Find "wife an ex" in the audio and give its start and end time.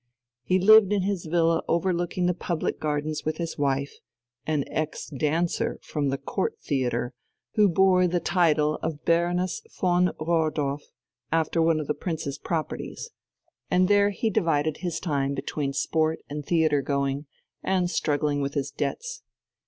3.59-5.09